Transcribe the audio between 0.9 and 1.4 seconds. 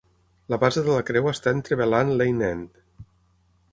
la creu